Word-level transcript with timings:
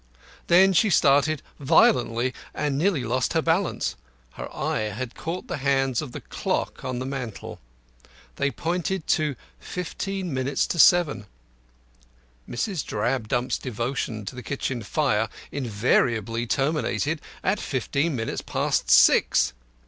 Then 0.47 0.73
she 0.73 0.89
started 0.89 1.43
violently, 1.59 2.33
and 2.55 2.75
nearly 2.75 3.03
lost 3.03 3.33
her 3.33 3.41
balance. 3.43 3.95
Her 4.31 4.51
eye 4.51 4.89
had 4.89 5.13
caught 5.13 5.45
the 5.45 5.57
hands 5.57 6.01
of 6.01 6.11
the 6.11 6.21
clock 6.21 6.83
on 6.83 6.97
the 6.97 7.05
mantel. 7.05 7.59
They 8.37 8.49
pointed 8.49 9.05
to 9.09 9.35
fifteen 9.59 10.33
minutes 10.33 10.65
to 10.65 10.79
seven. 10.79 11.27
Mrs. 12.49 12.83
Drabdump's 12.83 13.59
devotion 13.59 14.25
to 14.25 14.33
the 14.35 14.41
kitchen 14.41 14.81
fire 14.81 15.29
invariably 15.51 16.47
terminated 16.47 17.21
at 17.43 17.59
fifteen 17.59 18.15
minutes 18.15 18.41
past 18.41 18.89
six. 18.89 19.53